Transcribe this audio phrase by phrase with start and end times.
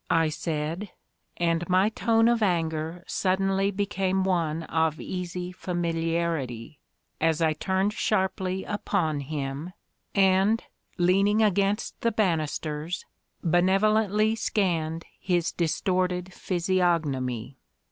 [0.09, 0.89] I said,
[1.37, 6.79] and my tone of anger suddenly became one of easy familiarity,
[7.21, 9.73] as I turned sharply upon him,
[10.15, 10.63] and,
[10.97, 13.05] leaning against the banisters,
[13.43, 17.59] benevolently scanned his distorted physiognomy.